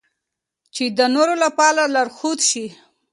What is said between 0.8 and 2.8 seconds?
د نورو لپاره لارښود شي.